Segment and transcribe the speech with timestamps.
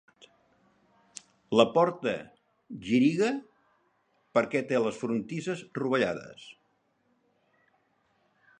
[1.59, 2.13] La porta
[2.87, 3.29] giriga
[4.39, 6.47] perquè té les frontisses rovellades.